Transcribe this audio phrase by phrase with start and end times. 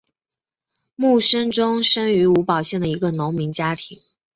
[0.95, 4.01] 慕生忠生于吴堡县的一个农民家庭。